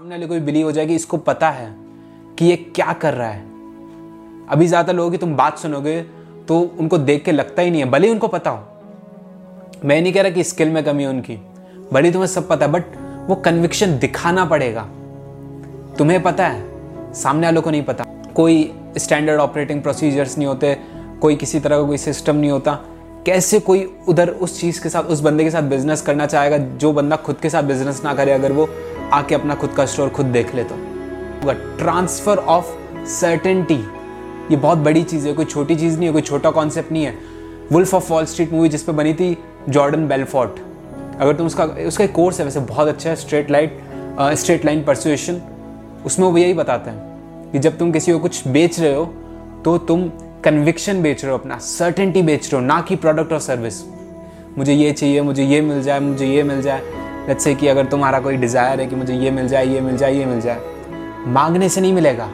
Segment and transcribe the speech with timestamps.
[0.00, 1.66] सामने वाले को भी बिलीव हो जाए कि इसको पता है
[2.38, 3.42] कि ये क्या कर रहा है।
[4.50, 6.00] अभी ज़्यादा लोगों की तुम बात सुनोगे
[6.48, 10.12] तो उनको देख के लगता ही नहीं है, भले ही उनको पता हो। मैं नहीं
[10.12, 11.36] कह रहा कि स्किल में कमी है उनकी,
[11.92, 12.84] भले ही तुम्हें सब पता है बट
[13.28, 14.88] वो कन्विक्शन दिखाना पड़ेगा।
[15.98, 18.04] तुम्हें पता है, सामने वालों को नहीं पता।
[18.34, 20.76] कोई स्टैंडर्ड ऑपरेटिंग प्रोसीजर्स नहीं होते,
[21.20, 22.78] कोई किसी तरह का कोई सिस्टम नहीं होता।
[23.26, 26.92] कैसे कोई उधर उस चीज़ के साथ, उस बंदे के साथ बिज़नेस करना चाहेगा, जो
[26.92, 28.68] बंदा खुद के साथ बिज़नेस ना करे अगर वो?
[29.12, 30.74] आके अपना खुद का स्टोर खुद देख ले तो।
[31.78, 32.66] ट्रांसफ़र ऑफ़
[33.10, 33.74] सर्टेनिटी
[34.50, 37.14] ये बहुत बड़ी चीज़ है, कोई छोटी चीज़ नहीं है, कोई छोटा कॉन्सेप्ट नहीं है।
[37.72, 39.36] Wolf of Wall Street movie जिस पे बनी थी
[39.68, 40.58] जॉर्डन बेलफोर्ट
[41.20, 43.78] अगर तुम उसका उसका एक कोर्स है वैसे, बहुत अच्छा है straight light
[44.20, 45.40] straight line persuasion
[46.06, 49.04] उसमें वो यही बताते हैं कि जब तुम किसी को कुछ बेच रहे हो
[49.64, 50.08] तो तुम
[50.44, 53.82] कन्विक्शन बेच रहे हो अपना सर्टेनिटी बेच रहे हो, ना कि प्रोडक्ट और सर्विस
[54.58, 56.82] मुझे ये चाहिए, मुझे ये मिल जाए, मुझे ये मिल जाए।
[57.28, 59.96] लेट्स से कि अगर तुम्हारा कोई डिज़ायर है कि मुझे ये मिल जाए, ये मिल
[59.96, 60.60] जाए, ये मिल जाए,
[61.28, 62.30] मांगने से नहीं मिलेगा।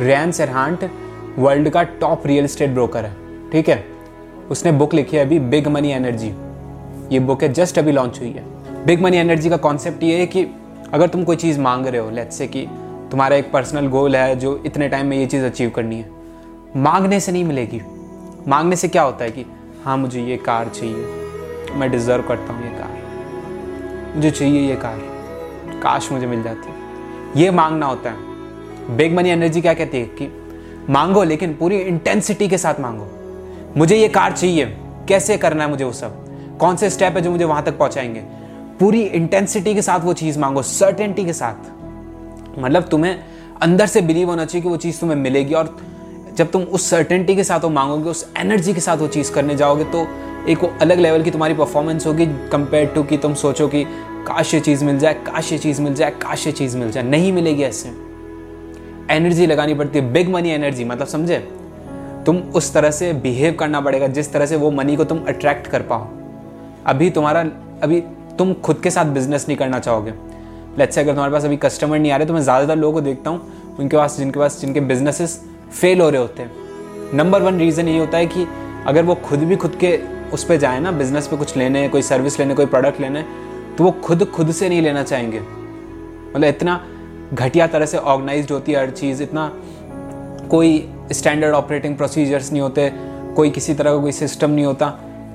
[0.00, 0.90] रैन सरहांट
[1.38, 3.14] वर्ल्ड का टॉप रियल एस्टेट ब्रोकर है,
[3.52, 3.84] ठीक है?
[4.50, 6.32] उसने बुक लिखी है अभी बिग मनी एनर्जी
[7.12, 8.44] ये बुक है जस्ट अभी लॉन्च हुई है।
[8.86, 10.46] बिग मनी एनर्जी का कॉन्सेप्ट ये है कि
[10.92, 12.66] अगर तुम कोई चीज़ मांग रहे हो लेट्स से कि
[13.10, 16.08] तुम्हारा एक पर्सनल गोल है जो इतने टाइम में ये चीज़ अचीव करनी है,
[16.76, 17.80] मांगने से नहीं मिलेगी।
[18.48, 19.44] मांगने से क्या होता है कि
[19.84, 22.98] हाँ मुझे ये कार चाहिए, मैं डिज़र्व करता हूँ ये कार।
[24.16, 24.98] मुझे चाहिए ये कार।
[25.82, 26.72] काश मुझे मिल जाती।
[27.42, 28.16] ये मांगना होता है।
[28.96, 30.32] बिग मनी एनर्जी क्या कहती है कि
[30.90, 33.08] मांगो, लेकिन पूरी इंटेंसिटी के साथ मांगो।
[33.76, 34.76] मुझे ये कार चाहिए।
[35.08, 36.24] कैसे करना है मुझे वो सब?
[36.58, 38.20] कौन से स्टेप है जो मुझे वहाँ तक पहुंचाएँगे?
[38.80, 41.70] पूरी इंटेंसिटी के साथ वो चीज़ मांगो सर्टेनिटी के साथ।
[42.58, 43.20] मतलब तुम्हें
[43.62, 45.78] अंदर से बिलीव होना चाहिए कि वो चीज़ तुम्हें मिलेगी और
[46.34, 49.54] जब तुम उस सर्टेनिटी के साथ वो मांगोगे, उस एनर्जी के साथ वो चीज़ करने
[49.54, 50.06] जाओगे तो
[50.48, 53.84] एक अलग लेवल की तुम्हारी परफॉर्मेंस होगी कंपेयर टू कि तुम सोचो कि
[54.26, 57.02] काश ये चीज़ मिल जाए, काश ये चीज़ मिल जाए, काश ये चीज़ मिल जाए।
[57.02, 57.88] नहीं मिलेगी ऐसे।
[59.10, 61.38] एनर्जी लगानी पड़ती है बिग मनी एनर्जी मतलब समझे?
[62.26, 65.66] तुम उस तरह से बिहेव करना पड़ेगा, जिस तरह से वो मनी को तुम अट्रैक्ट
[65.66, 66.06] कर पाओ।
[66.86, 67.44] अभी तुम्हारा,
[67.82, 68.00] अभी
[68.38, 70.12] तुम खुद के साथ बिज़नेस नहीं करना चाहोगे।
[70.78, 73.30] लेट्स अगर तुम्हारे पास अभी कस्टमर नहीं आ रहे तो मैं ज़्यादातर लोगों को देखता
[73.30, 75.40] हूँ, उनके पास, जिनके पास, जिनके बिजनेसेस
[75.72, 78.46] फेल हो रहे होते हैं। नंबर वन रीज़न ये होता है कि
[78.86, 82.02] अगर वो खुद भी खुद के उस पर जाए ना बिज़नेस पे कुछ लेने, कोई
[82.02, 83.24] सर्विस लेने, कोई प्रोडक्ट लेने
[83.78, 86.80] तो वो खुद खुद से नहीं लेना चाहेंगे। मतलब इतना
[87.34, 89.52] घटिया तरह से ऑर्गेनाइज होती है हर चीज़, इतना
[90.50, 92.90] कोई स्टैंडर्ड ऑपरेटिंग प्रोसीजर्स नहीं होते,
[93.36, 94.88] कोई किसी तरह का कोई सिस्टम नहीं होता।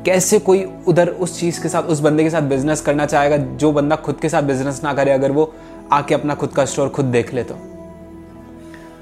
[0.06, 3.72] कैसे कोई उधर उस चीज़ के साथ, उस बंदे के साथ बिज़नेस करना चाहेगा, जो
[3.72, 5.54] बंदा खुद के साथ बिज़नेस ना करे, अगर वो
[5.92, 7.56] आके अपना खुद का स्टोर खुद देख ले तो?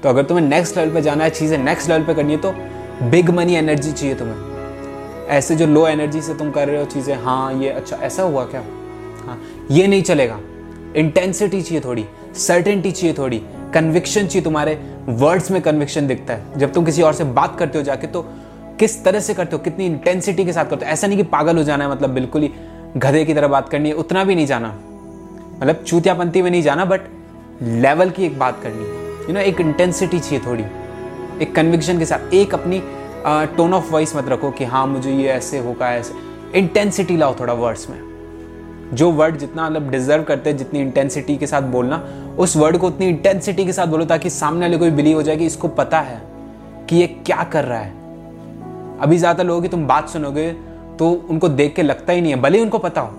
[0.02, 2.54] तो अगर तुम्हें नेक्स्ट लेवल पे जाना है, चीज़ें नेक्स्ट लेवल पे करनी है तो
[3.10, 4.53] बिग मनी एनर्जी चाहिए तुम्हें।
[5.28, 8.44] ऐसे जो लो एनर्जी से तुम कर रहे हो चीज़ें हाँ ये अच्छा ऐसा हुआ
[8.44, 8.60] क्या?
[9.26, 9.38] हाँ
[9.70, 10.38] ये नहीं चलेगा।
[10.96, 12.04] इंटेंसिटी चाहिए थोड़ी
[12.36, 13.40] सर्टेनिटी चाहिए थोड़ी
[13.74, 14.74] कन्विक्शन चाहिए तुम्हारे
[15.08, 18.22] वर्ड्स में कन्विक्शन दिखता है। जब तुम किसी और से बात करते हो जाके तो
[18.80, 19.62] किस तरह से करते हो?
[19.62, 20.92] कितनी इंटेंसिटी के साथ करते हो?
[20.92, 22.50] ऐसा नहीं कि पागल हो जाना है मतलब बिल्कुल ही
[22.96, 24.68] गधे की तरह बात करनी है, उतना भी नहीं जाना।
[25.54, 27.00] मतलब चूतियापंथी में नहीं जाना बट
[27.62, 30.64] लेवल की एक बात करनी है। यू नो एक इंटेंसिटी चाहिए थोड़ी,
[31.42, 32.82] एक कन्विक्शन के साथ, एक अपनी
[33.26, 36.14] टोन ऑफ़ वॉइस मत रखो कि हाँ मुझे ये ऐसे होगा, ऐसे।
[36.54, 38.02] इंटेंसिटी लाओ थोड़ा वर्ड्स में।
[38.94, 42.02] जो वर्ड जितना मतलब डिजर्व करते हैं, जितनी इंटेंसिटी के साथ बोलना,
[42.38, 45.22] उस वर्ड को उतनी इंटेंसिटी के साथ बोलो ताकि सामने वाले को भी बिलीव हो
[45.22, 46.20] जाए कि इसको पता है
[46.88, 47.92] कि ये क्या कर रहा है।
[49.00, 50.50] अभी ज़्यादा लोगों की तुम बात सुनोगे
[50.98, 53.10] तो उनको देख के लगता ही नहीं है, भले उनको पता हो।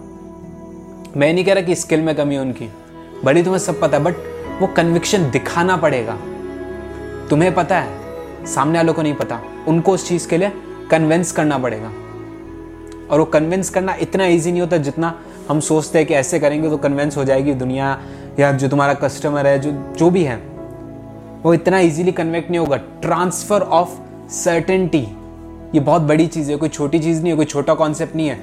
[1.17, 2.69] मैं नहीं कह रहा कि स्किल में कमी है उनकी,
[3.23, 4.15] भले तुम्हें सब पता है बट
[4.61, 6.17] वो कन्विक्शन दिखाना पड़ेगा।
[7.29, 8.04] तुम्हें पता है।
[8.45, 10.51] सामने वालों को नहीं पता। उनको उस चीज़ के लिए
[10.91, 11.91] कन्विंस करना पड़ेगा।
[13.11, 15.13] और वो कन्विंस करना इतना ईजी नहीं होता जितना
[15.49, 17.99] हम सोचते हैं कि ऐसे करेंगे तो कन्विंस हो जाएगी दुनिया
[18.39, 20.35] या जो तुम्हारा कस्टमर है, जो जो भी है।
[21.43, 23.89] वो इतना इजीली कन्वेक्ट नहीं होगा। ट्रांसफ़र ऑफ़
[24.31, 25.07] सर्टेनिटी
[25.75, 28.39] ये बहुत बड़ी चीज़ है, कोई छोटी चीज़ नहीं है, कोई छोटा कॉन्सेप्ट नहीं है।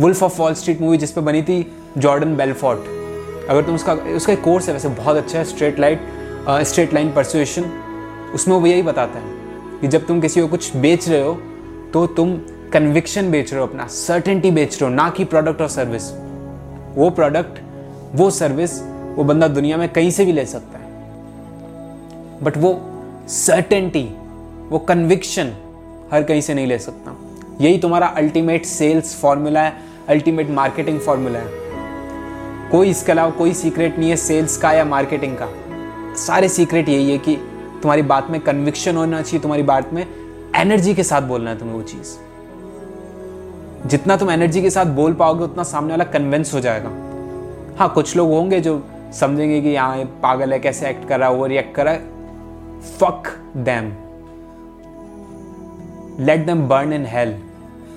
[0.00, 2.80] Wolf of Wall Street movie जिस पे बनी थी जॉर्डन बेलफोर्ट
[3.50, 6.00] अगर तुम उसका उसका एक कोर्स है, वैसे बहुत अच्छा है straight light
[6.48, 7.64] straight line persuasion
[8.34, 9.39] उसमें वो यही बताता है।
[9.80, 11.34] कि जब तुम किसी को कुछ बेच रहे हो
[11.92, 12.36] तो तुम
[12.72, 16.10] कन्विक्शन बेच रहे हो अपना सर्टेनिटी बेच रहे हो, ना कि प्रोडक्ट और सर्विस
[16.96, 17.58] वो प्रोडक्ट
[18.14, 18.80] वो सर्विस
[19.16, 20.88] वो बंदा दुनिया में कहीं से भी ले सकता है।
[22.42, 22.80] बट वो
[23.28, 24.02] सर्टेनिटी
[24.70, 25.52] वो कन्विक्शन
[26.12, 27.16] हर कहीं से नहीं ले सकता।
[27.60, 29.72] यही तुम्हारा अल्टीमेट सेल्स फॉर्मूला है
[30.08, 31.58] अल्टीमेट मार्केटिंग फॉर्मूला है।
[32.70, 35.48] कोई इसके अलावा कोई सीक्रेट नहीं है सेल्स का या मार्केटिंग का।
[36.16, 37.36] सारे सीक्रेट यही है कि
[37.82, 40.06] तुम्हारी बात में कन्विक्शन होना चाहिए, तुम्हारी बात में
[40.56, 42.16] एनर्जी के साथ बोलना है तुम्हें वो चीज़।
[43.88, 46.88] जितना तुम एनर्जी के साथ बोल पाओगे, उतना सामने वाला कन्विंस हो जाएगा।
[47.78, 48.82] हाँ कुछ लोग होंगे जो
[49.12, 52.00] समझेंगे कि यहाँ पागल है, कैसे एक्ट कर रहा है ओवर रिएक्ट कर रहा है।
[52.98, 53.92] Fuck them
[56.24, 57.34] let them burn in hell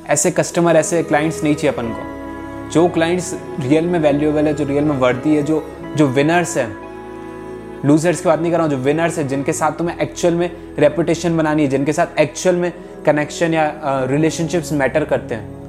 [0.07, 4.65] ऐसे कस्टमर ऐसे क्लाइंट्स नहीं चाहिए अपन को। जो क्लाइंट्स रियल में वैल्यूएबल है, जो
[4.65, 5.63] रियल में वर्दी है, जो
[5.95, 6.82] जो विनर्स है
[7.85, 10.51] लूजर्स की बात नहीं कर रहा हूँ जो विनर्स है जिनके साथ तुम्हें एक्चुअल में
[10.79, 12.73] रेपुटेशन बनानी है जिनके साथ एक्चुअल में
[13.05, 15.63] कनेक्शन या रिलेशनशिप्स uh, मैटर करते हैं।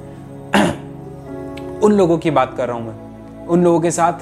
[1.83, 4.13] उन लोगों की बात कर रहा हूँ मैं। उन लोगों के साथ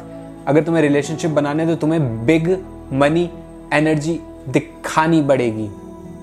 [0.48, 2.58] अगर तुम्हें रिलेशनशिप बनाने तो तुम्हें बिग
[2.94, 3.30] मनी
[3.74, 4.20] एनर्जी
[4.50, 5.70] दिखानी पड़ेगी।